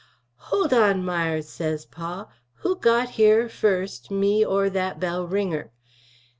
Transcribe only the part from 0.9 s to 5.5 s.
Mires says Pa, who got here 1st, me or that bell